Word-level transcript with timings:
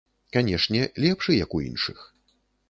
Канешне, 0.37 0.81
лепшы, 1.03 1.35
як 1.43 1.55
у 1.59 1.63
іншых. 1.69 2.03